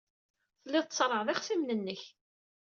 Telliḍ 0.61 0.85
tṣerrɛeḍ 0.87 1.27
ixṣimen-nnek. 1.33 2.01